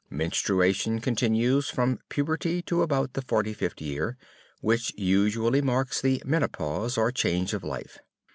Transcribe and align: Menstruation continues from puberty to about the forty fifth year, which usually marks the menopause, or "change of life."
Menstruation 0.09 0.99
continues 0.99 1.69
from 1.69 1.99
puberty 2.09 2.63
to 2.63 2.81
about 2.81 3.13
the 3.13 3.21
forty 3.21 3.53
fifth 3.53 3.79
year, 3.79 4.17
which 4.59 4.91
usually 4.97 5.61
marks 5.61 6.01
the 6.01 6.19
menopause, 6.25 6.97
or 6.97 7.11
"change 7.11 7.53
of 7.53 7.63
life." 7.63 7.99